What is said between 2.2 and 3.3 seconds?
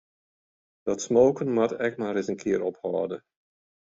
in kear ophâlde.